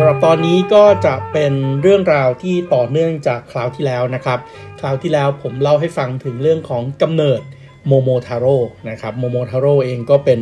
[0.00, 4.38] ำหรับตอนนี้ก็จะเป็นเรื่องราวที่ต่อเนื่องจากคราวที่แล้วนะครับ
[4.80, 7.40] คราวที่แล้วผมเล่าให้ฟังถึงเรื่องของกำเนิด
[7.86, 8.56] โมโมทาโร่
[8.90, 10.40] นะครับโมโมทาโร่เองก็เป็น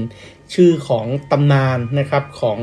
[0.54, 2.58] ชื่อของตำนานนะครับของ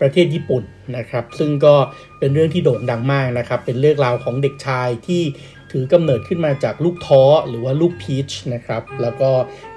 [0.00, 0.62] ประเทศญี่ปุ่น
[0.96, 1.74] นะครับ ซึ่งก็
[2.18, 5.22] เป็นเรื่องที่โด่งดังมากนะครับ เป็นเรื่องราวของเด็กชายที่
[5.70, 9.30] ถือกำเนิดขึ้นมาจากลูกท้อหรือว่าลูกพีชนะครับ แล้วก็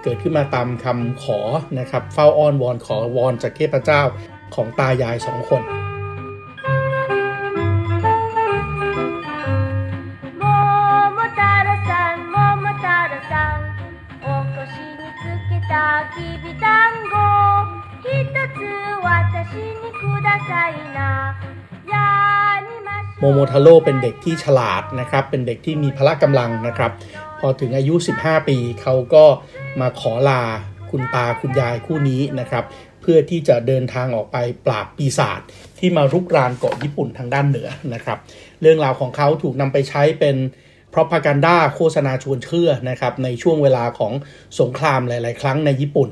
[0.03, 1.39] เกิดขึ้นมาตามคำขอ
[1.79, 4.01] นะครับ เฝ้าอ้อนวอนขอวอนจากเทพเจ้า
[4.55, 5.63] ของตายายสองคน
[23.19, 26.91] โมโมทาโร่เป็นเด็กที่ฉลาดนะครับ เป็นเด็กที่มีพละกำลังนะครับ
[27.39, 29.25] พอถึงอายุ 15 ปีเขาก็
[29.81, 30.41] มาขอลา
[30.91, 32.63] คุณตาคุณยายคู่นี้นะครับ
[33.01, 35.39] เพื่อที่จะเดินทางออกไปปราบปีศาจ
[35.79, 38.17] ที่มารุกรานเกาะญี่ปุ่นทางด้านเหนือนะครับ
[38.61, 40.35] เรื่องราวของเขาถูกนำไปใช้เป็น
[40.93, 44.13] พ r o p a g a n d a โฆษณาชวนเชื่อนะครับในช่วงเวลาของ
[44.59, 46.09] สงครามหลาย ๆ ครั้งในญี่ปุ่น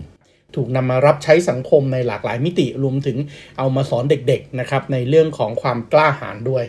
[0.56, 3.18] ถูกนำมารับใช้สังคมในหลากหลายมิติรวมถึง
[3.58, 6.66] เอามาสอนเด็กๆนะครับในเรื่องของความกล้าหาญด้วย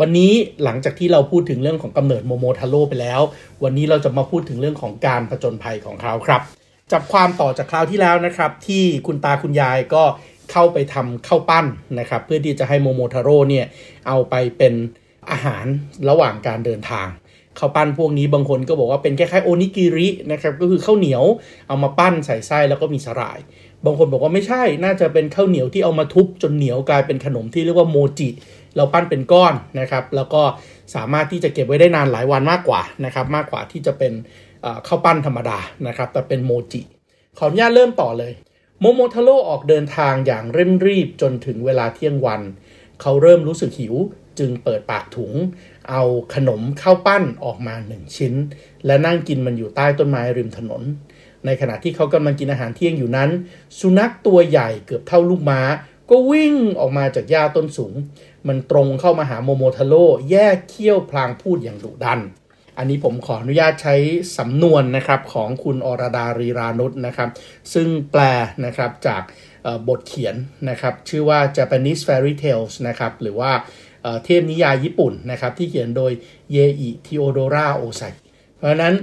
[0.00, 0.32] วันนี้
[0.64, 3.20] หลังจากที่เราพูดถึงเรื่องของกำเนิดโมโมทาโร่ไปแล้ว
[3.64, 6.40] วันนี้เราจะมาพูดถึงเรื่องของการผจญภัยของเขาครับ
[6.92, 10.04] จับความต่อจากคราวที่แล้วนะครับ ที่คุณตาคุณยายก็
[10.52, 11.66] เข้าไปทำข้าวปั้น
[11.98, 13.66] นะครับ เพื่อที่จะให้โมโมทาโร่เนี่ย
[14.08, 14.74] เอาไปเป็น
[15.30, 15.64] อาหาร
[16.08, 17.06] ระหว่างการเดินทาง
[17.58, 21.24] ข้าวปั้นพวกนี้บางคนก็บอกว่าเป็นคล้ายๆโอนิกิรินะครับก็คือข้าวเหนียว
[21.68, 23.38] เอามาปั้นใส่ไส้แล้วก็มีสลาย
[23.84, 28.28] บางคนบอกว่าไม่ใช่น่าจะเป็นข้าวเหนียวที่เอามาทุบจนเหนียวกลายเป็นขนมที่เรียกว่าโมจิ
[28.76, 30.42] เราปั้นเป็นก้อนนะครับ แล้วก็
[30.94, 34.12] สามารถที่จะเก็บไว้ได้นานหลายวันมากกว่านะครับ มากกว่าที่จะเป็น
[34.86, 36.80] ข้าวปั้นธรรมดานะครับ แต่เป็นโมจิ
[37.38, 38.32] ขออนุญาตเริ่มต่อเลย
[38.80, 42.40] โมโมทาโร่ออกเดินทางอย่างเร่งรีบจนถึงเวลาเที่ยงวัน
[43.02, 43.94] เขาเริ่มรู้สึกหิว
[44.38, 45.32] จึงเปิดปากถุง
[45.90, 46.02] เอา
[46.34, 48.34] ขนมข้าวปั้นออกมาหนึ่งชิ้น
[48.86, 50.82] และนั่งกินมันอยู่ใต้ต้นไม้ริมถนน
[51.46, 53.30] ในขณะที่เขากำลังกินอาหารเที่ยงอยู่นั้น
[53.78, 55.60] สุนัขตัวใหญ่เกือบเท่าลูกม้า
[56.10, 57.94] ก็วิ่งออกมาจากหญ้าต้นสูง
[58.48, 62.20] มันตรงเข้ามาหาโมโมทาโร่แยกเขี้ยวพลางพูดอย่างดุดัน
[62.78, 63.94] อันนี้ผมขออนุญาตใช้
[64.38, 67.28] สำนวนนะครับของคุณอรดารีรานุษนะครับ
[67.74, 68.20] ซึ่งแปล
[68.64, 69.22] นะครับจาก
[69.88, 70.36] บทเขียน
[70.70, 73.50] นะครับ ชื่อว่า Japanese Fairy Tales นะครับ หรือว่า
[74.24, 76.12] เทพนิยายญี่ปุ่นนะครับที่เขียนโดย
[76.52, 78.02] เยอิทิโอโดราโอไซ
[78.56, 78.94] เพราะนั้น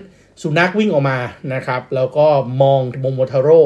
[0.41, 1.19] สุนัขวิ่งออกมา
[1.53, 2.27] นะครับแล้วก็
[2.61, 3.61] มองโมโมทาโร่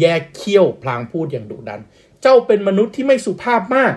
[0.00, 1.80] แยกเขี้ยวพลางพูดอย่างดุดัน
[2.22, 3.94] เจ้าเป็นมนุษย์ที่ไม่สุภาพมาก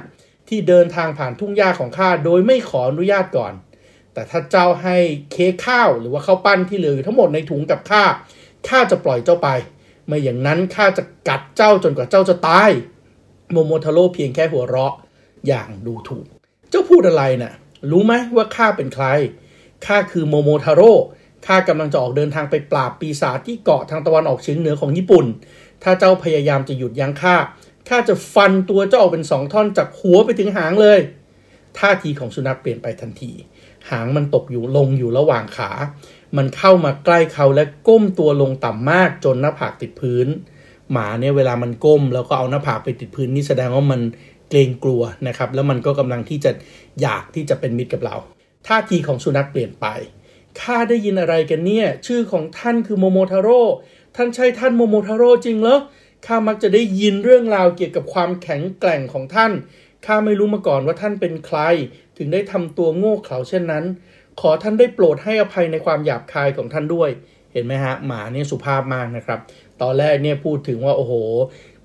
[0.49, 3.53] ที่เดินทางผ่านทุ่งหญ้าของข้าโดยไม่ขออนุญาตก่อน
[4.13, 4.97] แต่ถ้าเจ้าให้
[5.31, 8.03] เค้กข้าวหรือว่าข้าวปั้นที่เหลืออยู่ทั้งหมดในถุงกับข้า
[8.67, 9.49] ข้าจะปล่อยเจ้าไป
[10.07, 12.69] ไม่อย่างนั้นข้าจะกัดเจ้าจนกว่าเจ้าจะตาย
[13.51, 14.93] โมโมทาโร่เพียงแค่หัวเราะ
[15.47, 16.36] อย่างดูถูก
[16.69, 17.53] เจ้าพูดอะไรนะ่ะ
[17.91, 19.05] รู้ไหมว่าข้าเป็นใคร
[19.85, 20.93] ข้าคือโมโมทาโร่
[21.45, 25.25] ข้ากำลังจะออกเดินทางไปปราบปีศาจที่เกาะทางตะวันออกเฉียงเหนือของญี่ปุ่น
[25.83, 27.35] ถ้าเจ้าพยายามจะหยุดยั้งข้า
[27.89, 30.99] ข้าจะฟันตัวเจ้าออกเป็นสองท่อนจากหัวไปถึงหางเลย
[31.79, 33.31] ท่าทีของสุนัขเปลี่ยนไปทันที
[33.89, 35.71] หางมันตกอยู่ลงอยู่ระหว่างขา
[36.37, 40.27] มันเข้ามาใกล้เขาและก้มตัวลงต่ำมากจนหน้าผากติดพื้น
[40.91, 44.01] หมาเนี่ยเวลามันก้มแล้วก็เอาหน้าผากไปติดพื้นนี่แสดงว่ามัน
[44.49, 46.51] เกรงกลัวนะครับ แล้วมันก็กำลังที่จะ
[47.01, 48.15] อยากที่จะเป็นมิตรกับเรา
[48.67, 49.85] ท่าทีของสุนัขเปลี่ยนไป
[50.61, 53.61] ข้าได้ยินอะไรกันเนี่ย ชื่อของท่านคือโมโมทาโร่
[54.15, 55.79] ท่านใช่ท่านโมโมทาโร่จริงเหรอ
[56.25, 59.51] ข้ามักจะได้ยินเรื่องราวเกี่ยวกับความแข็งแกร่งของท่าน
[60.05, 61.59] ข้าไม่รู้มาก่อนว่าท่านเป็นใคร
[62.17, 63.85] ถึงได้ทำตัวโง่เขลาเช่นนั้น
[64.41, 67.09] ขอท่านได้โปรดให้อภัยในความหยาบคายของท่านด้วย
[67.53, 69.39] เห็นไหมฮะหมาเนี่ยสุภาพมากนะครับ
[69.81, 71.13] ตอนแรกเนี่ยพูดถึงว่าโอ้โห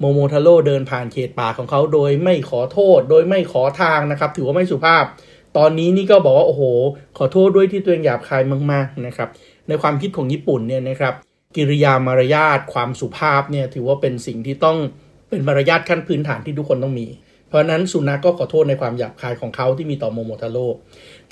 [0.02, 5.04] โมโมทาโร่เดินผ่านเขตป่าของเขาโดยไม่ขอโทษ โดยไม่ขอทางนะครับ ถือว่าไม่สุภาพ
[5.56, 6.62] ตอนนี้นี่ก็บอกว่าโอ้โห
[7.18, 9.28] ขอโทษด้วยที่ตัวเองหยาบคายมากๆนะครับ
[9.68, 11.14] ในความคิดของญี่ปุ่นเนี่ยนะครับ
[11.56, 14.78] กิริยามารยาทความสุภาพเนี่ยถือว่าเป็นสิ่งที่ต้อง
[15.28, 17.06] เป็นมารยาทขั้นพื้นฐานที่ทุกคนต้องมี
[17.48, 20.66] เพราะนั้นสุนัขกก็ขอโทษในความหยาบคายของเขาที่มีต่อโมโมทาโร่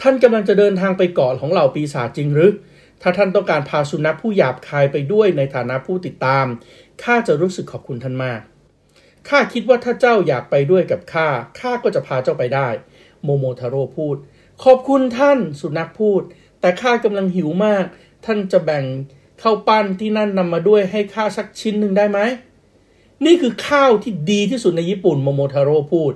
[0.00, 2.52] ท่านกำลังจะเดินทางไปเกาะของเหล่าปีศาจจริงหรือ
[3.02, 6.46] ถ้าท่านต้องการพาสุนัขผู้หยาบคายไปด้วยในฐานะผู้ติดตาม
[7.02, 8.40] ข้าจะรู้สึกขอบคุณท่านมาก
[9.28, 11.28] ข้าคิดว่าถ้าเจ้าอยากไปด้วยกับข้า
[11.60, 12.68] ข้าก็จะพาเจ้าไปได้
[13.22, 14.16] โมโมทาโร่พูด
[14.64, 16.22] ขอบคุณท่านสุนัขพูด
[16.60, 17.84] แต่ข้ากำลังหิวมาก
[18.24, 18.84] ท่านจะแบ่ง
[19.42, 22.18] ข้าวปั้นที่นั่นนำมาด้วยให้ข้าสักชิ้นหนึ่งได้ไหม
[23.24, 26.12] นี่คือข้าวที่ดีที่สุดในญี่ปุ่นโมโมทาโร่พูด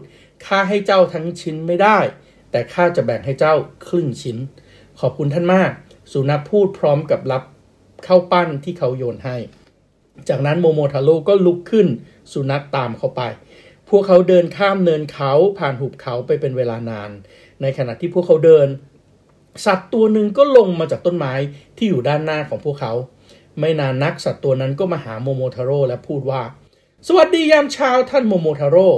[0.46, 1.98] ข้าให้เจ้าทั้งชิ้นไม่ได้
[2.50, 3.54] แต่ข้าจะแบ่งให้เจ้า
[3.88, 4.36] ครึ่งชิ้น
[5.00, 5.70] ขอบคุณท่านมาก
[6.12, 7.42] สุนัขพูดพร้อมกับรับ
[8.06, 9.36] ข้าวปั้นที่เขาโยนให้
[10.28, 11.86] จากนั้นโมโมทาโร่ก็ลุกขึ้น
[12.32, 13.22] สุนัขตามเขาไป
[13.88, 17.10] พวกเขาเดินข้ามเนินเขาผ่านหุบเขาไปเป็นเวลานาน
[17.62, 18.68] ในขณะที่พวกเขาเดิน
[19.66, 21.32] สัตว์ตัวหนึ่งก็ลงมาจากต้นไม้
[21.76, 22.92] ที่อยู่ด้านหน้าของพวกเขา
[23.60, 26.42] ไม่นานนักสัตว์ตัวนั้นก็มาหาโมโมทาโร่และพูดว่า
[27.08, 28.88] สวัสดียามเช้าท่านโมโมทาโร่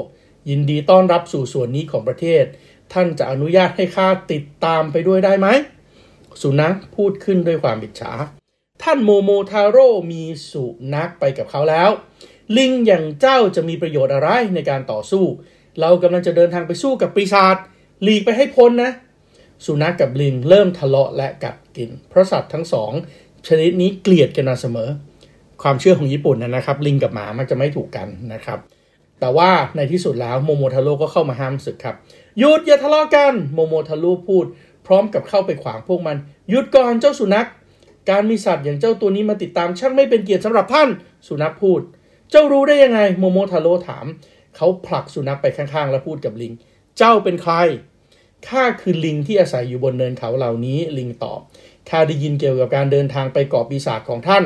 [0.50, 2.44] ยินดีต้อนรับสู่ส่วนนี้ของประเทศ
[2.92, 5.48] ท่านจะอนุญาตให้ข้าติดตามไปด้วยได้ไหม
[6.42, 8.12] สุนัขพูดขึ้นด้วยความบิดฉา
[8.82, 10.64] ท่านโมโมทาโร่มีสุ
[10.94, 11.90] นัขไปกับเขาแล้ว
[12.56, 15.24] ลิงอย่างเจ้าจะมีประโยชน์อะไรในการต่อสู้
[15.80, 17.56] เรากำลังจะเดินทางไปสู้กับปีศาจ
[18.02, 18.92] หลีกไปให้พ้นนะ
[19.66, 22.92] สุนัขกกับลิงเริ่มทะเลาะและกัดกิน เพราะสัตว์ทั้งสอง
[23.48, 24.88] ชนิดนี้เกลียดกันมาเสมอ
[25.62, 28.58] ความเชื่อของญี่ปุ่นนะครับ ลิงกับหมามันจะไม่ถูกกันนะครับ
[29.20, 31.96] แต่ว่าในที่สุดแล้วโมโมทาโร่ก็เข้ามาห้ามศึกครับ
[32.38, 34.46] หยุดอย่าทะเลาะกันโมโมทาโร่พูด
[34.86, 36.16] พร้อมกับเข้าไปขวางพวกมัน
[36.50, 37.48] หยุดก่อนเจ้าสุนัข
[38.10, 40.88] การมีสัตว์อย่างเจ้าตัวนี้มาติดตามช่างไม่เป็นเกียรติสำหรับท่าน
[41.26, 41.80] สุนัขพูด
[42.30, 44.06] เจ้ารู้ได้ยังไงโมโมทาโร่ถาม
[44.56, 46.52] เขาผลักสุนัขไปข้างๆ แล้วพูดกับลิง
[46.98, 47.54] เจ้าเป็นใคร
[48.48, 51.40] ข้าคือลิงที่อาศัยอยู่บนเนินเขาเหล่านี้ ลิงตอบ
[51.88, 54.44] ข้าได้ยินเกี่ยวกับการเดินทางไปเกาะปีศาจของท่าน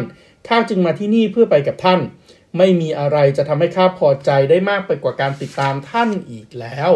[0.49, 2.01] ข้าจึงมาที่นี่เพื่อไปกับท่าน
[2.59, 6.91] ไม่มีอะไรจะทำให้ข้าพอใจได้มากไปกว่าการติดตามท่านอีกแล้ว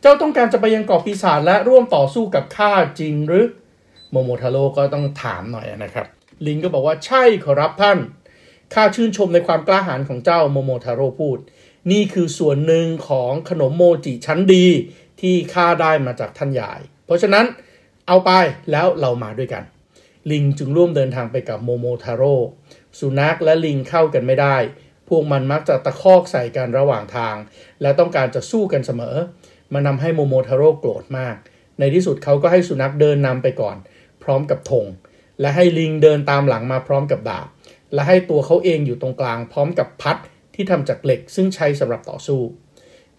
[0.00, 3.44] เจ้าต้องการจะไปยังเกาะปีศาจและร่วมต่อสู้กับข้าจริงหรือ
[4.12, 6.06] โมโมทาโร่ก็ต้องถามหน่อยนะครับ
[6.46, 7.98] ลิงก็บอกว่าใช่ขอรับท่าน
[8.74, 11.38] ข้าชื่นชมในความกล้าหาญของเจ้าโมโมทาโร่พูด
[11.92, 14.66] นี่คือส่วนหนึ่งของขนมโมจิชั้นดี
[15.20, 17.46] ที่ข้าได้มาจากท่านยาย เพราะฉะนั้น
[18.06, 18.30] เอาไป
[18.70, 19.62] แล้วเรามาด้วยกัน
[20.30, 22.34] ลิงจึงร่วมเดินทางไปกับโมโมทาโร่
[22.98, 24.56] สุนัขและลิงเข้ากันไม่ได้
[25.08, 27.36] พวกมันมักจะตะคอกใส่กันระหว่างทาง
[27.82, 29.16] และต้องการจะสู้กันเสมอ
[29.72, 31.36] มันนำให้โมโมทาโร่โกรธมาก
[31.78, 33.76] ในที่สุดเขาก็ให้สุนัขเดินนำไปก่อน
[34.22, 34.86] พร้อมกับธง
[35.40, 37.46] และให้ลิงเดินตามหลังมาพร้อมกับดาบ
[37.94, 40.16] และให้ตัวเขาเองอยู่ตรงกลางพร้อมกับพัด
[40.54, 42.40] ที่ทำจากเหล็ก ซึ่งใช้สำหรับต่อสู้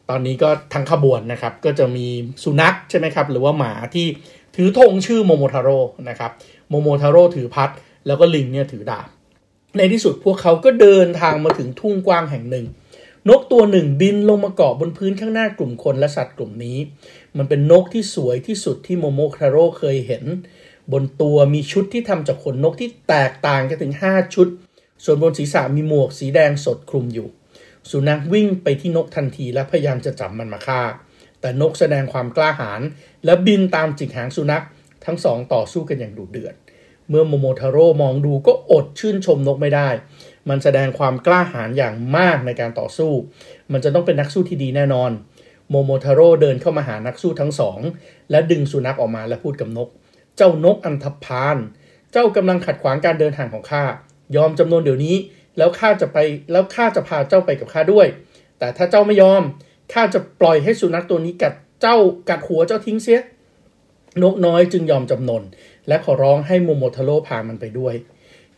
[0.09, 2.07] ตอนนี้ก็ทั้งขบวนนะครับก็จะมี
[2.43, 4.07] สุนัขใช่ไหมครับหรือว่าหมาที่
[4.55, 5.77] ถือธงชื่อโมโมทาโร่
[6.09, 6.31] นะครับ
[6.69, 7.69] โมโมทาโร่ถือพัด
[8.07, 9.07] แล้วก็ลิงเนี่ยถือดาบ
[9.77, 12.65] ในที่สุดพวกเขาก็เดินทางมาถึงทุ่งกว้างแห่งหนึ่ง
[13.29, 16.77] นกตัวหนึ่งบินลงมาเกาะบนพื้นข้างหน้ากลุ่มคนและสัตว์กลุ่มนี้
[17.37, 20.23] มันเป็นนกที่สวยที่สุดที่โมโมทาโร่เคยเห็น
[20.91, 24.47] บนตัวมีชุดที่ทำจากขนนกที่แตกต่างกันถึง 5 ชุด
[25.03, 27.27] ส่วนบนศีรษะมีหมวกสีแดงสดคลุมอยู่
[27.89, 30.81] สุนัขวิ่งไปที่นกทันทีและพยายามจะจับมันมาฆ่า
[31.41, 32.81] แต่นกแสดงความกล้าหาญ
[33.25, 34.63] และบินตามจิกหางสุนัข
[35.05, 36.55] ทั้งสองต่อสู้กันอย่างดุเดือด
[37.09, 39.89] เมื่อโมโมทาโร่มองดูก็อดชื่นชมนกไม่ได้
[40.49, 43.11] มันแสดงความกล้าหาญอย่างมากในการต่อสู้
[43.71, 45.11] มันจะต้องเป็นนักสู้ที่ดีแน่นอน
[45.69, 47.79] โมโมทาโร่เดินเข้ามาหานักสู้ทั้งสอง
[48.31, 49.89] และดึงสุนัขออกมาและพูดกับนก
[50.37, 51.57] เจ้านกอันธพาล
[52.11, 53.83] เจ้ากำลังขัดขวางการเดินทางของข้า
[54.35, 55.15] ยอมจำนวนเดี๋ยวนี้
[55.57, 56.17] แล้วข้าจะไป
[56.51, 58.07] แล้วข้าจะพาเจ้าไปกับข้าด้วย
[58.59, 59.43] แต่ถ้าเจ้าไม่ยอม
[59.93, 61.97] ข้าจะปล่อยให้สุนัขตัวนี้กัดเจ้า
[62.29, 63.21] กัดหัวเจ้าทิ้งเสีย
[64.23, 65.43] นกน้อยจึงยอมจำนน
[65.87, 67.95] และขอร้องให้โมโมทาโร่พามันไปด้วย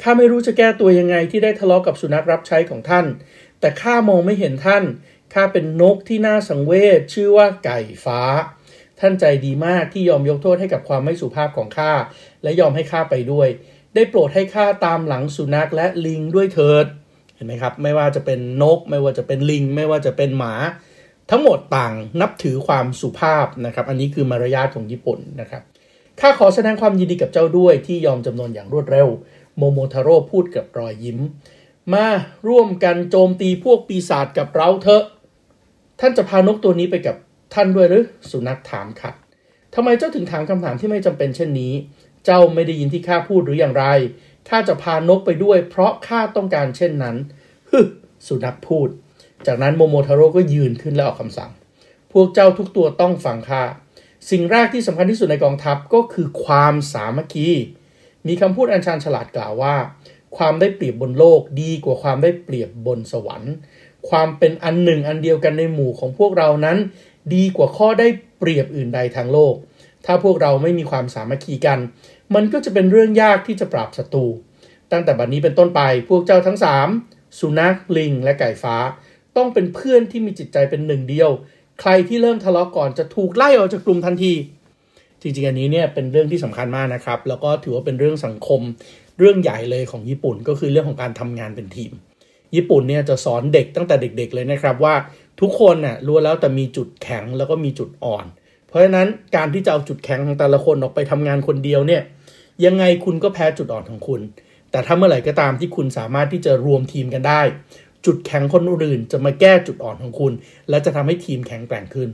[0.02, 3.06] ข้าไม่รู้จะแก้ตัวยังไงที่ได้ทะเลาะกับสุนัขรับใช้ของท่าน
[3.60, 4.84] แต่ข้ามองไม่เห็นท่าน
[5.34, 8.22] ข้าเป็นนกที่น่าสังเวชชื่อว่าไก่ฟ้า
[9.00, 11.94] ท่านใจดีมากที่ยอมยกโทษให้กับความไม่สุภาพของข้า
[12.44, 13.48] และยอมให้ข้าไปด้วย
[13.96, 16.86] ได้โปรดให้ข้าตามหลังสุนัขและลิงด้วยเถิด
[17.36, 20.54] เห็นไหมครับ ไม่ว่าจะเป็นนก ไม่ว่าจะเป็นลิง ไม่ว่าจะเป็นหมา
[21.32, 25.62] ทั้งหมดต่างนับถือความสุภาพนะครับ อันนี้คือมารยาทของญี่ปุ่นนะครับ
[26.20, 29.08] ข้าขอแสดงความยินดีกับเจ้าด้วยที่ยอมจำนนอย่างรวดเร็ว
[29.58, 31.20] โมโมทาโร่พูดกับรอยยิ้ม
[31.94, 32.08] มา
[32.48, 35.04] ร่วมกันโจมตีพวกปีศาจกับเราเถอะ
[36.00, 37.16] ท่านจะพานกตัวนี้ไปกับ
[37.56, 39.16] ท่านด้วยหรือสุนัขถามขัด
[39.76, 41.74] ทำไมเจ้าถึงถามคำถามที่ไม่จำเป็นเช่นนี้
[42.26, 43.86] เจ้าไม่ได้ยินที่ข้าพูดหรืออย่างไร
[44.50, 47.16] ข้าจะพานกไปด้วย เพราะข้าต้องการเช่นนั้น
[47.70, 47.80] ฮึ
[48.28, 48.90] สุนัขพูด
[49.48, 51.52] จากนั้นโมโมทาโร่ก็ยืนขึ้นและออกคำสั่ง
[52.14, 53.64] พวกเจ้าทุกตัวต้องฟังข้า
[54.32, 57.50] สิ่งแรกที่สำคัญที่สุดในกองทัพก็คือความสามัคคี
[58.28, 59.76] มีคำพูดอันชาญฉลาดกล่าวว่า
[60.38, 63.54] ความได้เปรียบบนโลกดีกว่าความได้เปรียบบนสวรรค์
[64.10, 66.78] ความเป็นอันหนึ่งอันเดียวกันในหมู่ของพวกเรานั้น
[67.34, 68.08] ดีกว่าข้อได้
[68.40, 69.56] เปรียบอื่นใดทางโลก
[70.06, 71.80] ถ้าพวกเราไม่มีความสามัคคีกัน
[72.36, 74.26] มันก็จะเป็นเรื่องยากที่จะปราบศัตรู
[74.92, 76.88] ตั้งแต่บัดนนี้เป็นต้นไปพวกเจ้าทั้งสาม
[77.40, 78.76] สุนัขลิง และไก่ฟ้า
[79.38, 81.30] ต้องเป็นเพื่อนที่มีจิตใจเป็นหนึ่งเดียว
[81.82, 84.34] ใครที่เริ่มทะเลาะก่อนจะถูกไล่ออกจากกลุ่มทันที
[85.22, 88.62] จริงๆอันนี้เนี่ยเป็นเรื่องที่สำคัญมากนะครับ แล้วก็ถือว่าเป็นเรื่องสังคม
[89.20, 91.92] เรื่องใหญ่เลยของญี่ปุ่นก็คือเรื่องของการทำงานเป็นทีม
[92.56, 94.96] ญี่ปุ่นเนี่ยจะสอนเด็กตั้งแต่เด็ก ๆ เลยนะครับว่า
[95.42, 98.26] ทุกคนน่ะรู้แล้วแต่มีจุดแข็งแล้วก็มีจุดอ่อน
[98.68, 102.02] เพราะฉะนั้นการที่จะเอาจุดแข็งของแต่ละคนออกไปทำงานคนเดียวเนี่ย
[102.66, 104.22] ยังไงคุณก็แพ้จุดอ่อนของคุณ
[104.72, 107.42] แต่ถ้าเมื่อไหร่ก็ตามที่คุณสามารถที่จะรวมทีมกันได้
[108.06, 110.34] จุดแข็งคนอื่นจะมาแก้จุดอ่อนของคุณ
[110.70, 112.10] และจะทำให้ทีมแข็งแกร่งขึ้น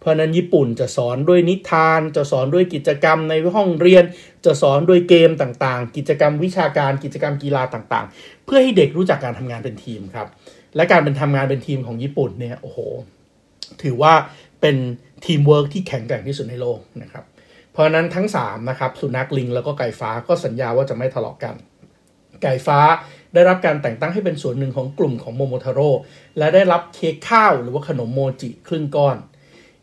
[0.00, 4.04] เพราะนั้นญี่ปุ่นจะสอนด้วยนิทาน จะสอนด้วยกิจกรรมในห้องเรียน
[4.44, 10.28] จะสอนด้วยเกมต่างๆ กิจกรรมวิชาการกิจกรรมกีฬาต่างๆ เพื่อให้เด็กรู้จักการทำงานเป็นทีมครับ
[10.76, 12.78] และการเป็นทำงานเป็นทีมของญี่ปุ่นเนี่ยโอ้โห
[13.82, 14.12] ถือว่า
[14.60, 14.76] เป็น
[15.26, 17.24] ทีมเวิร์กที่แข็งแกร่งที่สุดในโลกนะครับ
[17.72, 21.54] เพราะนั้นทั้ง3นะครับสุนัขลิงแล้วก็ไก่ฟ้าก็สัญญาว่าจะไม่ทะเลาะกัน
[22.42, 22.78] ไก่ฟ้า
[23.34, 25.90] ได้รับการแต่งตั้งให้เป็นส่วนหนึ่งของกลุ่มของโมโมทาโร่
[26.38, 29.16] และได้รับเค้กข้าวหรือว่าขนมโมจิครึ่งก้อน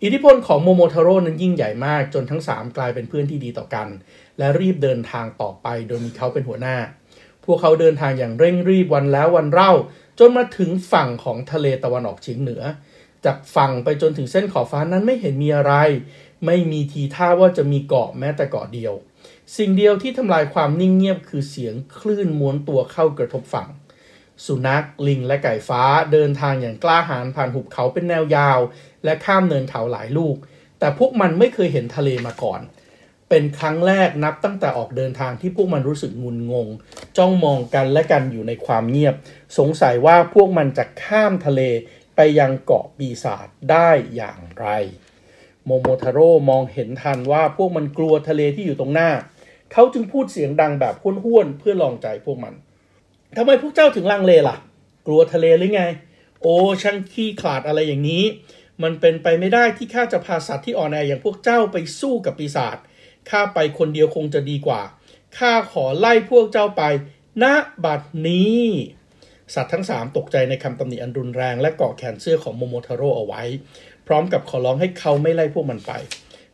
[0.04, 3.88] อิทธิพลของโมโมทาโร่นั้นยิ่งใหญ่มากจนทั้ง 3 กลายเป็นเพื่อนที่ดีต่อกัน
[4.40, 6.78] และรีบเดินทางต่อไปโดยมีเขาเป็นหัวหน้า
[7.46, 9.72] พวกเขาเดินทางอย่างเร่งรีบวันแล้ววันเล่า
[10.20, 12.64] จนมาถึงฝั่งของทะเลตะวันออกเฉียงเหนือ
[13.26, 15.74] จากฝั่งไปจนถึงเส้นขอบฟ้านั้นไม่เห็นมีอะไร
[16.46, 18.94] ไม่มีทีท่าว่าจะมีเกาะแม้แต่เกาะเดียว
[19.58, 23.70] สิ่งเดียวที่ทำลายความนิ่งเงียบคือเสียงคลื่นม้วนตัวเข้ากระทบฝั่ง
[24.46, 28.60] สุนัข ลิงและไก่ฟ้าเดินทางอย่างกล้าหาญผ่านหุบเขาเป็นแนวยาว
[29.04, 30.36] และข้ามเนินเขาหลายลูก
[30.80, 36.68] แต่พวกมันไม่เคยเห็นทะเลมาก่อนเเป็นครั้งแรกนับตั้งแต่ออกเดินทางที่พวกมันรู้สึกงุนงง
[37.18, 39.16] จ้องมองกันและกันอยู่ในความเงียบ
[39.58, 41.62] สงสัยว่าพวกมันจะข้ามทะเล
[42.16, 44.68] ไปยังเกาะปีศาจได้อย่างไร
[45.66, 49.10] โมโมทาโร่มองเห็นทันว่าพวกมันกลัวทะเลที่อยู่ตรงหน้า
[49.72, 52.54] เขาจึงพูดเสียงดังแบบห้วนๆเพื่อลองใจพวกมัน
[53.38, 54.58] ทำไมพวกเจ้าถึงลังเลล่ะ
[55.08, 55.84] กลัวทะเลหรือไง
[56.42, 58.24] โอ้ช่างขี้ขลาดอะไรอย่างนี้
[58.84, 62.78] มันเป็นไปไม่ได้ที่ข้าจะพาสัตว์ที่อ่อนแออย่างพวกเจ้าไปสู้กับปีศาจ
[63.30, 64.82] ข้าไปคนเดียวคงจะดีกว่า
[65.38, 66.84] ข้าขอไล่พวกเจ้าไป
[67.44, 67.46] ณ
[67.86, 68.64] บัดนี้
[69.54, 73.44] สัตว์ทั้งสามตกใจในคำตำหนิอันรุนแรงและเกาะแขนเสื้อของโมโมทาโร่เอาไว้
[74.08, 75.92] พร้อมกับขอร้องให้เขาไม่ไล่พวกมันไป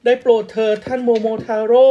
[0.06, 1.90] ได้โปรดเธอท่านโมโมทาโร่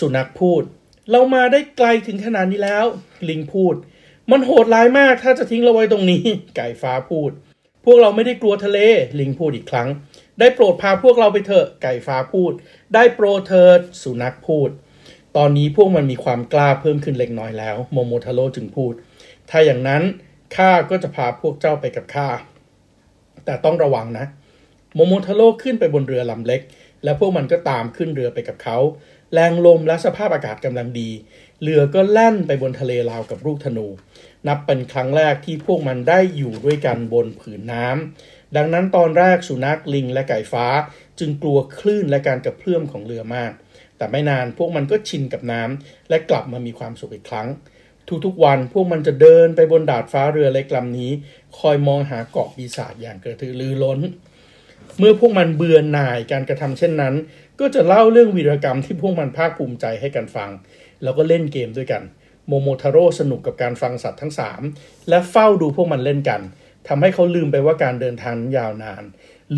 [0.00, 0.62] สุนัขพูด
[1.10, 2.86] เรามาได้ไกลถึงขนาดนี้แล้ว
[3.28, 3.74] ลิงพูด
[4.30, 6.24] มันโหดร้ายมากถ้าจะทิ้งเราไว้ตรงนี้
[6.56, 7.30] ไก่ฟ้าพูด
[7.84, 8.78] พวกเราไม่ได้กลัวทะเล
[9.20, 9.88] ลิงพูดอีกครั้ง
[10.38, 12.52] ได้โปรดพาพวกเราไปเถอะไก่ฟ้าพูด
[12.94, 14.70] ได้โปรดเถิดสุนัขพูด
[15.36, 18.92] ตอนนี้พวกมันมีความกล้าเพิ่มขึ้นเล็กน้อยแล้ว โมโมทาโร่จึงพูด
[19.50, 20.02] ถ้าอย่างนั้น
[20.56, 22.28] ข้าก็จะพาพวกเจ้าไปกับข้า
[23.44, 24.26] แต่ต้องระวังนะ
[24.94, 26.62] โมโมทาโร่ขึ้นไปบนเรือลำเล็ก
[27.04, 28.78] และพวกมันก็ตามขึ้นเรือไปกับเขา
[29.32, 31.10] แรงลมและสภาพอากาศกำลังดี
[31.62, 33.86] เรือก็แล่นไปบนทะเลราวกับลูกธนู
[34.46, 40.66] นับเป็นครั้งแรกที่พวกมันได้อยู่ด้วยกันบนผืนน้ำ ดังนั้นตอนแรกสุนัขลิงและไก่ฟ้า
[41.18, 43.52] จึงกลัวคลื่นและการกระเพื่อมของเรือมาก
[43.96, 47.48] แต่ไม่นานพวกมันก็ชินกับน้ำและกลับมามีความสุขอีกครั้ง
[48.24, 51.10] ทุกๆวันพวกมันจะเดินไปบนดาดฟ้าเรือเล็กลำนี้
[51.58, 54.00] คอยมองหาเกาะปีศาจอย่างกระตือรือร้น
[54.98, 57.14] เมื่อพวกมันเบื่อหน่ายการกระทำเช่นนั้น
[57.60, 60.50] ก็จะเล่าเรื่องวีรกรรมที่พวกมันภาคภูมิใจให้กันฟัง
[61.02, 62.02] แล้วก็เล่นเกมด้วยกัน
[62.46, 64.32] โมโมทาโร่สนุกกับการฟังสัตว์ทั้ง
[64.70, 66.40] 3 และเฝ้าดูพวกมันเล่นกัน
[66.88, 69.04] ทำให้เขาลืมไปว่าการเดินทางยาวนาน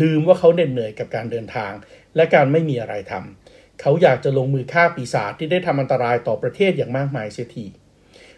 [0.01, 1.71] ลืมว่าเขาเหน็ดเหนื่อยกับการเดินทาง
[2.15, 7.65] และการไม่มีอะไรทำเขาอยากจะลงมือฆ่าปีศาจที่ได้ทำอันตรายต่อประเทศอย่างมากมายเสียที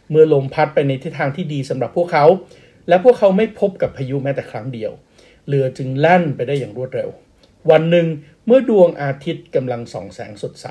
[0.10, 2.26] เมื่อลมพัดไปในทิศทางที่ดีสำหรับพวกเขา
[2.88, 4.92] และพวกเขาไม่พบกับพายุแม้แต่ครั้งเดียว
[5.48, 7.10] เรือจึงแล่นไปได้อย่างรวดเร็ว
[7.72, 8.08] วันหนึ่ง
[8.46, 10.68] เมื่อดวงอาทิตย์กำลังส่องแสงสดใส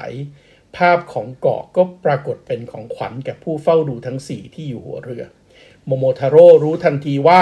[0.76, 5.24] ภาพของเกาะก็ปรากฏเป็นของขวัญแก่ผู้เฝ้าดูทั้งสี่ที่อยู่หัวเรือ
[5.88, 7.40] โมโมทาโร่รู้ทันทีว่า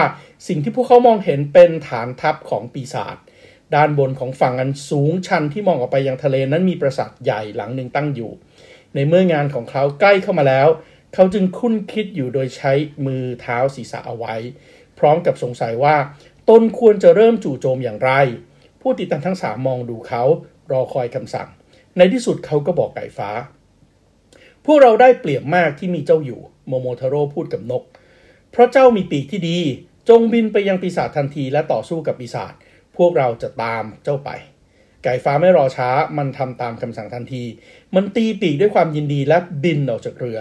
[0.48, 3.16] สิ่งที่พวกเขามองเห็นเป็นฐานทัพของปีศาจ
[3.74, 8.30] ด้านบนของฝั่งอันสูงชันที่มองออกไปยังทะเลนั้นมีปราสาทใหญ่หลังหนึ่งตั้งอยู่
[8.94, 10.68] ในเมื่องานของเขาใกล้เข้ามาแล้ว
[11.14, 12.72] เขาจึงคุ้นคิดอยู่โดยใช้
[13.06, 14.34] มือเท้าศีรษะเอาไว้
[14.98, 15.96] พร้อมกับสงสัยว่า
[16.48, 18.10] ตนควรจะเริ่มจู่โจมอย่างไร
[18.80, 20.22] ผู้ติดตามทั้งสามมองดูเขา
[20.70, 21.48] รอคอยคำสั่ง
[21.96, 23.30] ในที่สุดเขาก็บอกไก่ฟ้า
[24.64, 27.82] พวกเราได้เปรียบมากที่มีเจ้าอยู่โมโมทาโร่พูดกับนก
[28.56, 29.58] เพราะเจ้ามีปีกที่ดี
[30.08, 32.52] จงบินไปยังปีศาจทันทีและต่อสู้กับปีศาจ
[32.96, 34.30] พวกเราจะตามเจ้าไป
[35.04, 37.42] ไก่ฟ้าไม่รอช้ามันทำตามคำสั่งทันที
[37.94, 40.38] มันตีปีกด้วยความยินดีและบินออกจากเรือ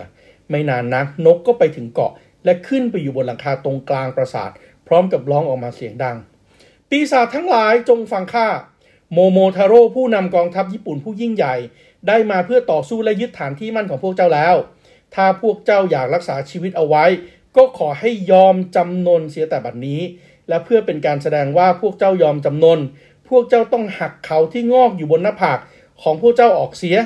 [0.49, 2.11] ไม่นานนักนกก็ไปถึงเกาะ
[2.45, 4.51] และขึ้นไปอยู่บนหลังคาตรงกลางปราสาท
[4.87, 6.17] พร้อมกับร้องออกมาเสียงดัง
[6.89, 8.47] ปีศาจทั้งหลายจงฟังข้า
[9.13, 11.55] โมโมทาโร่ผู้นำกองทัพญี่ปุ่นผู้ยิ่งใหญ่
[12.07, 14.57] ได้มาเพื่อต่อสู้และยึดฐานที่มั่นของพวกเจ้าแล้ว
[15.15, 17.05] ถ้าพวกเจ้าอยากรักษาชีวิตเอาไว้
[17.55, 20.01] ก็ขอให้ยอมจำนนเสียแต่บัดนี้
[20.49, 22.79] และเพื่อเป็นการแสดงว่าพวกเจ้ายอมจำนน
[23.29, 25.59] พวกเจ้าต้องหักเขาที่งอกอยู่บนหน้าผาก
[26.01, 26.97] ของพวกเจ้าออกเสีย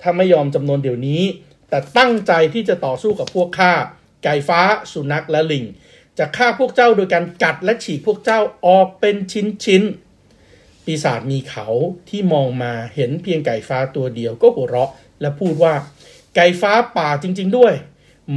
[0.00, 1.22] ถ้าไม่ยอมจำนนเดี๋ยวนี้
[1.68, 3.72] แต่ตั้งใจที่จะต่อสู้กับพวกข้า
[4.24, 4.60] ไก่ฟ้า
[4.92, 5.64] สุนัขและลิง
[6.18, 11.66] จะฆ่าพวกเจ้าโดยการกัดและฉีกพวกเจ้าออกเป็นชิ้นๆปีศาจมีเขา
[12.08, 15.74] ที่มองมาเห็นเพียงไก่ฟ้าตัวเดียวก็หัวเราะ และพูดว่า
[16.36, 17.74] ไก่ฟ้าป่าจริง ๆ ด้วย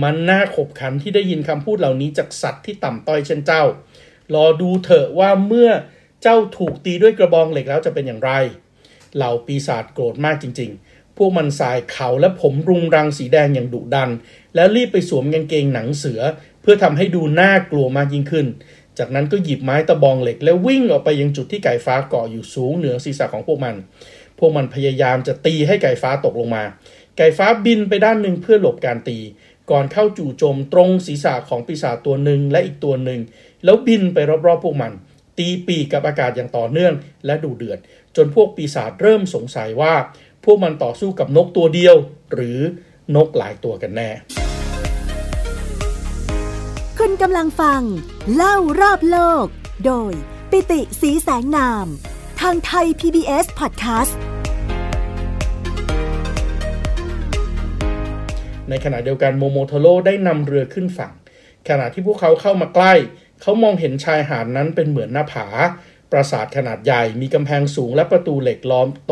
[0.03, 3.63] มันน่าขบขันที่ได้ยินคำพูดเหล่านี้จากสัตว์ที่ต่ำต้อยเช่นเจ้า
[4.33, 5.69] รอดูเถอะว่าเมื่อ
[6.21, 8.31] เจ้าถูกตีด้วยกระบองเหล็กแล้วจะเป็นอย่างไร
[9.15, 14.09] เหล่าปีศาจโกรธมากจริง ๆ พวกมันสายเขาและผมรุงรังสีแดงอย่างดุดัน
[14.55, 16.21] แล้วรีบไปสวมกางเกงหนังเสือ
[16.61, 18.47] เพื่อทำให้ดูน่ากลัวมากยิ่งขึ้น
[18.97, 23.75] จากนั้นก็หยิบไม้ตะบองเหล็ก แล้ววิ่งออกไปยังจุดที่ไก่ฟ้าเกาะอยู่สูงเหนือศีรษะของพวกมัน
[24.39, 26.63] พวกมันพยายามจะตีให้ไก่ฟ้าตกลงมา
[27.17, 29.17] ไก่ฟ้าบินไปด้านหนึ่งเพื่อหลบการตี
[29.71, 33.21] ก่อนเข้าจู่โจมตรงศีรษะของปีศาจตัวหนึ่งและอีกตัวหนึ่ง
[33.63, 34.91] แล้วบินไปรอบๆพวกมัน
[35.37, 36.93] ตีปีกกับอากาศอย่างต่อเนื่อง
[37.25, 37.79] และดูเดือด
[38.15, 39.93] จนพวกปีศาจเริ่มสงสัยว่า
[40.43, 41.95] พวกมันต่อสู้กับนกตัวเดียว
[42.33, 42.59] หรือ
[43.15, 44.09] นกหลายตัวกันแน่
[46.99, 47.81] คุณกำลังฟัง
[48.35, 49.45] เล่ารอบโลก
[49.85, 50.13] โดย
[50.51, 51.85] ปิติสีแสงนาม
[52.41, 54.36] ทางไทย PBS Podcast
[58.69, 61.13] ในขณะเดียวกันโมโมทาโร่ได้นำเรือขึ้นฝั่ง
[61.69, 62.93] ขณะที่พวกเขาเข้ามาใกล้
[63.41, 65.47] เขามองเห็นชายหาดนั้นเป็นเหมือนหน้าผา
[66.11, 69.11] ปราสาทขนาดใหญ่มีกำแพงสูงและประตูเหล็กล้อมโต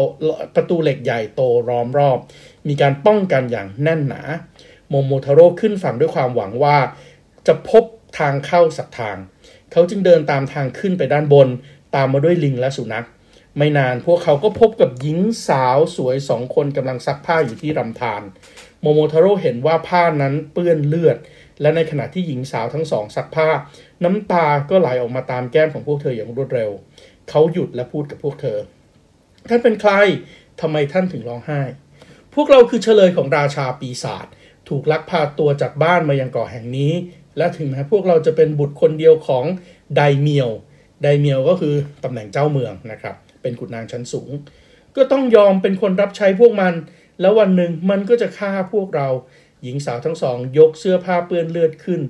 [0.56, 2.18] ประตูเหล็กใหญ่โตล้อมรอบ
[2.68, 4.22] มีการป้องกันอย่างแน่นหนา
[4.90, 6.78] โมโมทาโร่ขึ้นฝั่งด้วยความหวังว่า
[7.48, 7.84] จะพบ
[8.20, 9.18] ทางเข้าสักทาง
[9.72, 11.48] เขาจึงเดินตามทางขึ้นไปด้านบน
[11.96, 13.06] ตามมาด้วยลิงและสุนัข
[13.58, 18.22] ไม่นานพวกเขาก็พบกับหญิงสาวสวยสองคนกำลังซักผ้าอยู่ที่รำธาร
[18.86, 21.18] โมโมทาโร่เห็นว่าผ้านั้นเปื้อนเลือด
[21.62, 23.48] และในขณะที่หญิงสาวทั้งสองซักผ้า
[24.04, 26.72] น้ำตาก็ไหลออกมาตามแก้มของพวกเธออย่างรวดเร็ว
[27.30, 28.58] เขาหยุดและพูดกับพวกเธอ
[29.50, 29.92] ท่านเป็นใคร
[30.62, 31.62] ทำไมท่านถึงร้องไห้
[32.34, 34.28] พวกเราคือเฉลยของราชาปีศาจ
[34.70, 36.94] ถูกลักพาตัวจากบ้านมายังเกาะแห่งนี้
[37.38, 39.46] และถึงแม้พวกเราจะเป็นบุตรคนเดียวของ
[39.96, 40.50] ไดเมียว
[41.04, 44.30] ไดเมียวก็คือตำแหน่งเจ้าเมืองนะครับ เป็นขุนนางชั้นสูง
[44.96, 46.74] ก็ต้องยอมเป็นคนรับใช้พวกมัน
[47.22, 49.08] แล้ววันหนึ่งมันก็จะฆ่าพวกเรา
[49.64, 52.02] หญิงสาวทั้งสอง ยกเสื้อผ้าเปื้อนเลือดขึ้น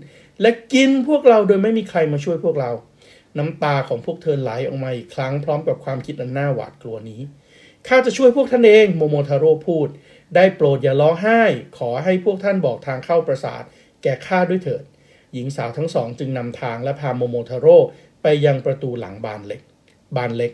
[0.41, 2.71] และกินพวกเราโดยไม่มีใครมาช่วยพวกเรา
[3.37, 7.21] น้ำตาของพวกเธอไหลออกมาอีกครั้งพร้อมกับความคิดอันน่าหวาดกลัวนี้
[7.87, 9.87] ข้าจะช่วยพวกท่านเองโมโมทาโร่พูด
[10.35, 11.41] ได้โปรดอย่าร้องไห้
[11.77, 13.63] ขอให้พวกท่านบอกทางเข้าปราสาท
[14.03, 14.83] แก่ข้าด้วยเถิด
[15.33, 17.77] หญิงสาวทั้งสองจึงนำทางและพาโมโมทาโร่
[18.23, 19.61] ไปยังประตูหลังบานเล็ก
[20.15, 20.51] บานเล็ก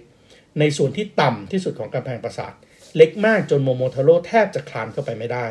[0.60, 2.54] ในส่วนที่ต่ำที่สุดของกำแพงปราสาท
[2.98, 5.46] เล็กมากจนโมโมทาโร่แทบจะคลานเข้าไปไม่ได้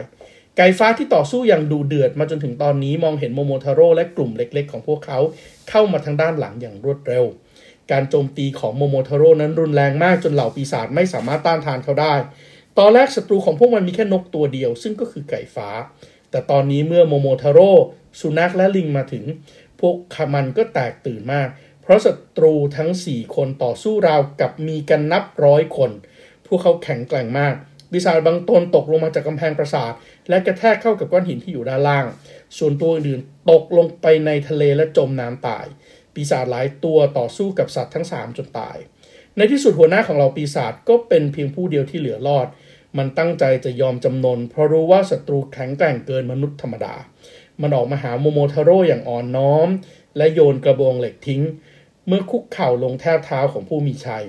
[0.56, 5.18] ไก่ฟ้าที่ต่อสู้อย่างดุเดือดมาจนถึงตอนนี้มองเห็นโมโมทาโร่และกลุ่มเล็กๆ ของพวกเขา
[5.70, 7.24] เข้ามาทางด้านหลังอย่างรวดเร็ว
[7.90, 12.14] การโจมตีของโมโมทาโร่นั้นรุนแรงมากจนเหล่าปีศาจไม่สามารถต้านทานเขาได้
[12.78, 15.68] ตอนแรกศัตรูของพวกมันมีแค่นกตัวเดียว ซึ่งก็คือไก่ฟ้า
[16.30, 17.70] แต่ตอนนี้เมื่อโมโมทาโร่
[18.20, 19.24] สุนัขและลิงมาถึง
[19.80, 21.48] พวกขมันก็แตกตื่นมาก
[21.82, 25.90] เพราะศัตรูทั้ง 4 คนต่อสู้ราวกับมีกันนับร้อยคน
[26.50, 27.54] พวกเขาแข็งแกร่งมาก
[27.92, 29.92] ปีศาจบางตนตกลงมาจากกำแพงปราสาท
[30.28, 32.06] และกระแทกเข้ากับก้อนหินที่อยู่ด้านล่าง
[32.58, 35.66] ส่วนตัวอื่นๆตกลงไปในทะเลและจมน้ำตาย
[36.14, 38.76] ปีศาจหลายตัวต่อสู้กับสัตว์ทั้ง 3 จนตาย
[39.36, 42.46] ในที่สุดหัวหน้าของเราปีศาจก็เป็นเพียงผู้เดียวที่เหลือรอด
[42.98, 46.94] มันตั้งใจจะยอมจำนน เพราะรู้ว่าศัตรูแข็งแกร่งเกินมนุษย์ธรรมดา
[47.62, 49.68] มันออกมาหาโมโมทาโร่อย่างอ่อนน้อม
[50.16, 51.42] และโยนกระบองเหล็กทิ้ง
[52.06, 54.24] เมื่อคุกเข่าลงแทบเท้าของผู้มีชัย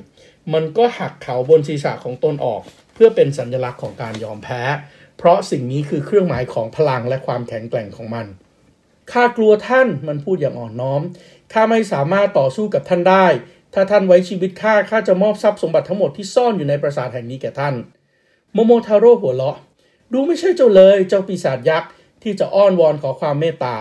[0.54, 2.62] มันก็หักเขาบนศีรษะของตนออก
[2.94, 4.62] เพื่อเป็นสัญลักษณ์ของการยอมแพ้
[5.18, 8.26] เพราะสิ่งนี้คือเครื่องหมายของพลังและความแข็งแกร่งของมัน
[9.12, 11.02] ข้ากลัวท่านมันพูดอย่างอ่อนน้อม
[11.54, 13.28] ข้าไม่สามารถต่อสู้กับท่านได้
[13.74, 17.76] ถ้าท่านไว้ชีวิตข้าข้าจะมอบทรัพย์สมบัติทั้งหมดที่ซ่อนอยู่ในปราสาทแห่งนี้แก่ท่าน
[18.54, 19.58] โมโมทาโร่หัวเราะ
[20.14, 21.92] ดูไม่ใช่เจ้าเลยเจ้าปีศาจยักษ์
[22.24, 23.76] ที่จะอ้อนวอนขอความเมตตา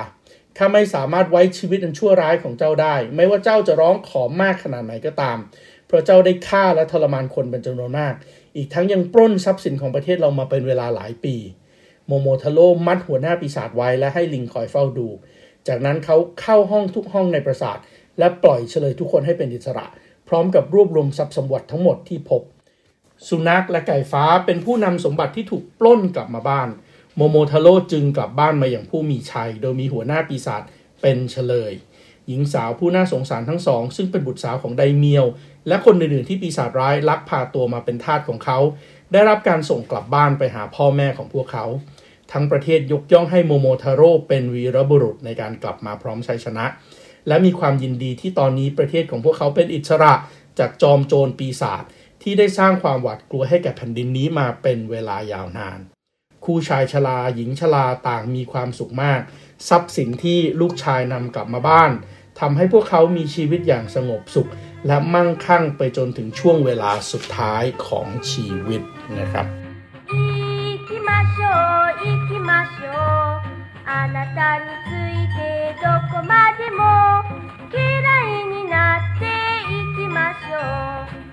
[0.58, 5.38] ข้าไม่สามารถไว้ชีวิตอันชั่วร้ายของเจ้าได้ ไม่ว่าเจ้าจะร้องขอมากขนาดไหนก็ตาม
[5.90, 8.14] เพราะเจ้าได้ฆ่าและทรมานคนเป็นจำนวนมาก
[8.56, 11.36] อีกทั้งยังปล้นทรัพย์สินของประเทศเรามาเป็นเวลาหลายปี
[12.06, 15.08] โมโมทาโร่มัดหัวหน้าปีศาจไว้และให้ลิงคอยเฝ้าดู
[15.68, 17.78] จากนั้นเขาเข้าห้องทุกห้องในปราสาท
[18.18, 19.86] และปล่อยเฉลยทุกคนให้เป็นอิสระ
[20.28, 22.42] พร้อมกับรวบรวมทรัพย์สมบัติทั้งหมดที่พบ
[23.28, 26.68] สุนัขและไก่ฟ้าเป็นผู้นำสมบัติที่ถูกปล้นกลับมาบ้าน
[27.16, 30.62] โมโมทาโร่จึงกลับบ้านมาอย่างผู้มีชัย โดยมีหัวหน้าปีศาจ
[31.02, 31.72] เป็นเฉลย
[32.28, 35.26] หญิงสาวผู้น่าสงสารทั้งสอง ซึ่งเป็นบุตรสาวของไดเมียว
[35.68, 38.58] และคนอื่นๆที่ปีศาจร้ายลักพาตัวมาเป็นทาสของเขา
[39.12, 41.64] ได้รับการส่งกลับบ้านไปหาพ่อแม่ของพวกเขา
[42.32, 46.64] ทั้งประเทศยกย่องให้โมโมทาโร่เป็นวีรบุรุษในการกลับมาพร้อมชัยชนะ
[47.28, 50.14] และมีความยินดีที่ตอนนี้ประเทศของพวกเขาเป็นอิสระ
[50.58, 51.84] จากจอมโจรปีศาจ
[52.22, 55.80] ที่ได้สร้างความหวาดกลัวให้แก่แผ่นดินนี้มาเป็นเวลายาวนาน
[56.44, 59.20] คู่ชายชราหญิงชราต่างมีความสุขมาก
[59.68, 61.90] ทรัพย์สินที่ลูกชายนำกลับมาบ้าน
[62.40, 64.48] ทำให้พวกเขามีชีวิตอย่างสงบสุข
[64.87, 68.81] และมั่งคั่งไปจนถึงช่วงเวลาสุดท้ายของชีวิต
[69.19, 69.45] นะครับ
[70.11, 70.13] 行
[70.87, 73.55] きましょう行きましょう
[73.89, 75.39] あなたについて
[75.83, 76.81] どこまでも
[77.73, 77.79] 嫌
[78.23, 79.23] いになって
[79.71, 81.25] いきましょう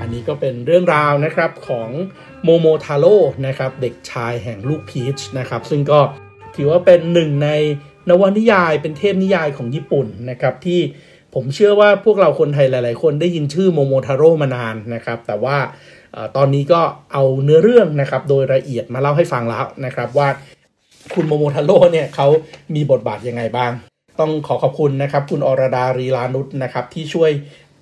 [0.00, 1.90] อันนี้ก็เป็นเรื่องราวนะครับของ
[2.44, 6.00] โมโมทาโร่นะครับเด็กชายแห่งลูกพีชนะครับซึ่งก็
[6.56, 7.50] ถือว่าเป็นหนึ่งใน
[8.09, 10.79] นวนิยายเป็นเทพนิยายของญี่ปุ่นนะครับที่
[11.33, 15.57] ผมเชื่อว่าพวกเราคนไทยหลาย ๆ คนได้ยินชื่อโมโมทาโร่มานานนะครับ แต่ว่า
[16.37, 16.81] ตอนนี้ก็
[17.13, 20.27] เอาเนื้อเรื่องนะครับโดยละเอียดมาเล่าให้ฟังแล้วนะครับว่า
[21.13, 22.27] คุณโมโมทาโร่เนี่ยเขา
[22.75, 23.71] มีบทบาทยังไงบ้าง
[24.19, 27.31] ต้องขอขอบคุณนะครับคุณอรดารีลานุษนะครับที่ช่วย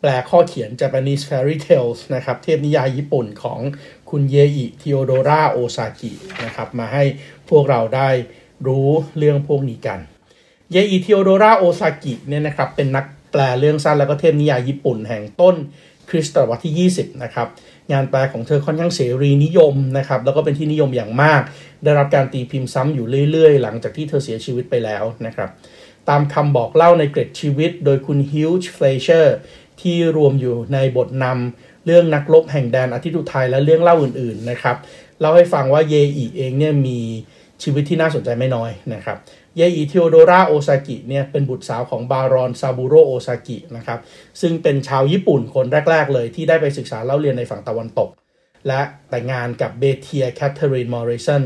[0.02, 3.60] แปลข้อเขียน Japanese Fairy Tales นะครับเทพนิยายญี่ปุ่นของ
[4.10, 6.12] คุณเยอิทิโอโดราโอซากิ
[6.46, 7.04] นะครับมาให้
[7.50, 8.10] พวกเราได้
[8.68, 10.00] รู้เรื่องพวกนี้กัน
[10.72, 15.56] เยอิทิโอโดราโอซากิเนี่ยนะครับเป็นนักแปลเรื่องสั้นแล้วก็เทพนิยายญี่ปุ่นแห่งต้น
[16.10, 17.48] คริสตศตวรรษที่ 20 นะครับ
[17.92, 21.42] งานแปลของเธอค่อนข้างเสรีนิยมนะครับ แล้วก็เป็นที่นิยมอย่างมาก
[21.84, 25.50] ได้รับการตีพิมพ์ซ้ำอยู่เรื่อยๆ หลังจากที่เธอเสียชีวิตไปแล้วนะครับ
[26.10, 29.36] ตามคำบอกเล่าในเกร็ดชีวิต โดยคุณฮิวจ์เฟลเชอร์
[29.82, 34.76] ที่รวมอยู่ในบทนำเรื่องนักรบแห่งแดนอาทิตย์อุทัยและเรื่องเล่าอื่นๆนะครับ
[35.20, 37.00] เล่าให้ฟังว่าเยอิเองเนี่ยมี
[37.64, 39.18] ชีวิตที่น่าสนใจไม่น้อยนะครับ
[39.58, 44.00] เยอิเทโอโดราโอซากิเนี่ยเป็นบุตรสาวของบารอนซาบูโรโอซากินะครับ
[44.42, 48.10] ซึ่งเป็นชาวญี่ปุ่นคนแรก ๆ เลยที่ได้ไปศึกษาเล่าเรียนในฝั่งตะวันตก
[48.68, 51.44] และแต่งงานกับเบเทียแคทเธอรีนมอริสัน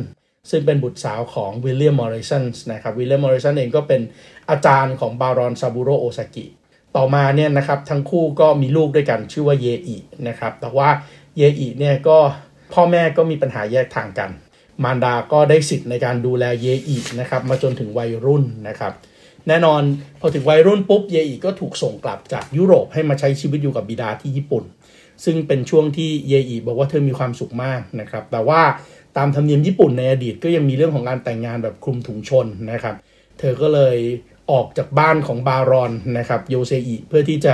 [0.50, 4.02] ซึ่งเป็นบุตรสาวของวิลเลียมมอริสันนะครับวิลเลียมมอริสันเองก็เป็น
[4.50, 6.46] อาจารย์ของบารอนซาบูโรโอซากิ
[6.96, 9.98] ต่อมาเนี่ยนะครับทั้งคู่ก็มีลูกด้วยกันชื่อว่าเยอิ
[10.28, 10.90] นะครับแต่ว่า
[11.38, 12.18] เยอิเนี่ยก็
[12.74, 14.30] พ่อแม่ก็มีปัญหาแยกทางกัน
[14.84, 18.94] มารดาก็ได้สิทธิ์ในการดูแลเยอินะครับ มาจนถึงวัยรุ่นนะครับ
[19.48, 19.82] แน่นอน
[20.20, 24.64] พอถึงวัยรุ่นปุ๊บเยอิก็ถูกส่งกลับจากยุโรปให้มาใช้ชีวิตอยู่กับบิดาที่ญี่ปุ่น
[25.26, 28.62] ซึ่งเป็นช่วงที่เยอิบอกว่าเธอมีความสุขมากนะครับ แต่ว่า
[29.18, 32.96] ตามธรรมเนียมญี่ปุ่นในอดีตก็ยังมีเรื่องของการแต่งงานแบบคลุมถุงชนนะครับ
[33.40, 33.98] เธอก็เลย
[34.52, 37.54] ออกจากบ้านของบารอนนะครับโยเซอิเพื่อที่จะ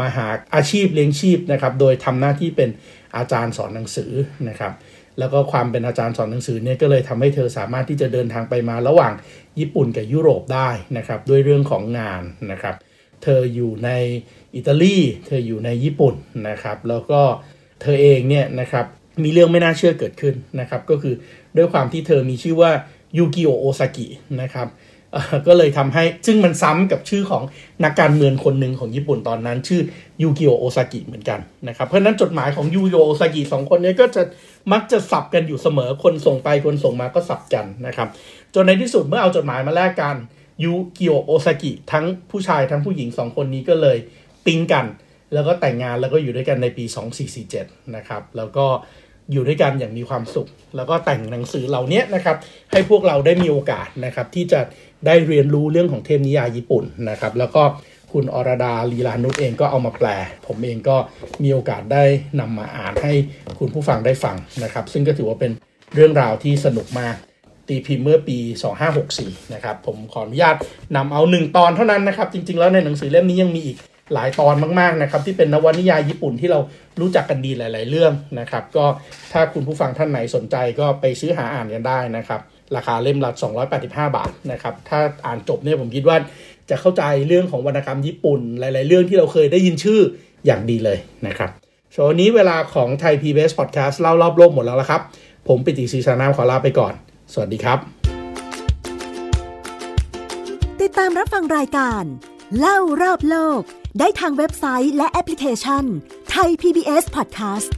[0.00, 2.68] มาหาอาชีพเลี้ยงชีพนะครับ โดยทำหน้าที่เป็น
[3.16, 4.12] อาจารย์สอนหนังสือ
[4.48, 4.72] นะครับ
[5.18, 9.12] แล้วก็ความเป็นอาจารย์สอนหนังสือเนี่ยก็เลยทำให้เธอสามารถที่จะเดินทางไปมาระหว่าง
[9.58, 12.74] ญี่ปุ่นกับยุโรปได้นะครับด้วยเรื่องของงานนะครับ
[13.22, 13.90] เธออยู่ใน
[14.56, 16.14] อิตาลีเธออยู่ในญี่ปุ่น
[16.48, 17.20] นะครับ แล้วก็
[17.82, 18.86] เธอเองเนี่ยนะครับ
[19.22, 21.14] มีเรื่องไม่น่าเชื่อเกิดขึ้นนะครับ ก็คือ
[21.56, 22.70] ด้วยความที่เธอมีชื่อว่า
[23.16, 24.06] ยูกิโอโอซากิ
[24.42, 24.68] นะครับ
[25.46, 27.42] ก็เลยทำให้ซึ่งมันซ้ำกับชื่อของ
[27.84, 29.80] นักการเมืองคนหนึ่งของญี่ปุ่นตอนนั้น ชื่อ
[30.22, 34.22] ยูกิโอโอซากิเหมือนกันนะครับเพราะนั้นจดหมายของยูกิโอโอซากิสองคนนี้ก็จะ
[34.72, 38.08] มักจะสับกันอยู่เสมอคนส่งไปคนส่งมาก็สับกันนะครับ
[38.54, 40.16] จนในที่สุดเมื่อเอาจดหมายมาแลกกัน
[40.64, 43.98] ยูกิโอโอซากิทั้งผู้ชายทั้งผู้หญิงสองคนนี้ก็เลย
[44.46, 44.86] ปิ๊งกัน
[45.34, 46.84] แล้วก็แต่งงานแล้วก็อยู่ด้วยกันในปี
[47.40, 48.66] 2447นะครับแล้วก็
[49.32, 52.36] อยู่ด้วยกันอย่างมีความสุข แล้วก็แต่งหนังสือเหล่านี้นะครับ
[52.72, 54.60] ให้พวกเราได้มีโอกาสนะครับที่จะ
[55.06, 57.62] ได้เรียนรู้เรื่องของเทพนิยายญี่ปุ่นนะครับ แล้วก็
[58.12, 60.08] คุณอรดาลีลานุชเองก็เอามาแปล
[60.46, 60.96] ผมเองก็
[61.42, 62.04] มีโอกาสได้
[62.40, 63.12] นำมาอ่านให้
[63.58, 65.52] คุณผู้ฟังได้ฟังนะครับ ซึ่งก็ถือว่าเป็น
[65.94, 67.14] เรื่องราวที่สนุกมาก
[67.68, 68.38] ตีพิมพ์เมื่อปี
[68.96, 70.56] 2564 นะครับ ผมขออนุญาต
[70.96, 73.76] นำเอาหนึ่งตอนเท่านั้นนะครับ จริง ๆ แล้วในหนังสือเล่มนี้ยังมีอีก
[74.14, 76.60] หลายตอนมาก ๆ นะครับ ที่เป็นนวนิยายญี่ปุ่นที่เรา
[77.00, 78.84] รู้จักกันดีหลาย ๆ เรื่องนะครับ ก็
[79.32, 82.40] ถ้าคุณผู้ฟังท่านไหนสนใจก็ไปซื้อหาอ่านกันได้นะครับ
[82.76, 83.30] ราคาเล่มละ
[83.74, 86.16] 285 บาทนะครับ ถ้าอ่านจบเนี่ยผมคิดว่า
[86.70, 90.00] จะเข้าใจเรื่องของวรรณกรรมญี่ปุ่น หลาย ๆ เรื่องที่เราเคยได้ยินชื่อ
[90.46, 91.50] อย่างดีเลยนะครับ
[91.94, 95.00] ส่วนวันนี้เวลาของไทย PBS Podcast เล่ารอบโลกหมดแล้วละครับ
[95.48, 96.94] ผมปิติศรีสานามขอลาไปก่อน
[97.32, 97.78] สวัสดีครับ
[100.80, 102.04] ติดตามรับฟังรายการ
[102.58, 103.60] เล่ารอบโลก
[103.98, 105.84] ได้ทางเว็บไซต์และแอปพลิเคชัน
[106.30, 107.68] ไทย PBS Podcast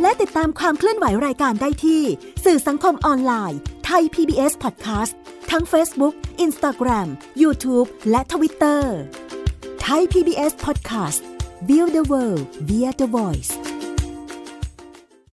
[0.00, 2.02] และติดตามความเคลื่อนไหวรายการได้ที่
[2.44, 3.58] สื่อสังคมออนไลน์
[3.90, 5.12] ทย PBS Podcast
[5.50, 6.14] ทั้ง Facebook,
[6.46, 7.08] Instagram,
[7.42, 8.82] YouTube และ Twitter
[9.82, 11.20] ไทย PBS Podcast
[11.68, 13.69] View the world via the voice